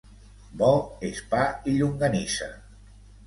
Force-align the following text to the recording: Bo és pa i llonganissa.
Bo 0.61 0.69
és 1.09 1.19
pa 1.35 1.43
i 1.73 1.75
llonganissa. 1.75 2.51